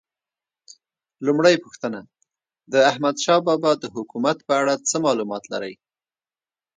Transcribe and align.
لومړۍ 1.25 1.55
پوښتنه: 1.63 1.99
د 2.71 2.73
احمدشاه 2.89 3.41
بابا 3.47 3.71
د 3.79 3.85
حکومت 3.95 4.37
په 4.47 4.53
اړه 4.61 4.73
څه 4.89 4.97
معلومات 5.05 5.43
لرئ؟ 5.53 5.73